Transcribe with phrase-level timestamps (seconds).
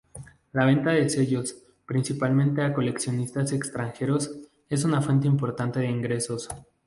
[0.51, 4.31] La venta de sellos, principalmente a coleccionistas extranjeros,
[4.67, 6.49] es una fuente importante de ingresos.